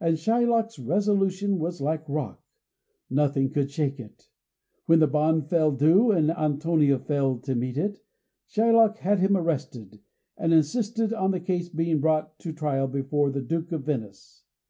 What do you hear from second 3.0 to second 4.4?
nothing could shake it.